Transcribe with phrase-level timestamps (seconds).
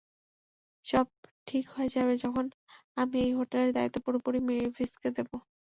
[0.85, 1.05] সব
[1.47, 2.45] ঠিক হয়ে যাবে যখন
[2.97, 5.35] আমি এই হোটেলের দায়িত্ব পুরোপুরি মেভিসকে দিবো।